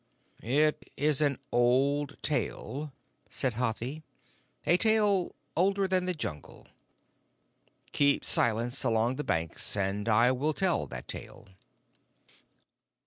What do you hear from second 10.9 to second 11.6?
tale."